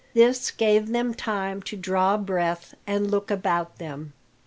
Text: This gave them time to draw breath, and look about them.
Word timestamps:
This 0.15 0.49
gave 0.49 0.87
them 0.93 1.13
time 1.13 1.61
to 1.61 1.77
draw 1.77 2.17
breath, 2.17 2.73
and 2.87 3.11
look 3.11 3.29
about 3.29 3.77
them. 3.77 4.13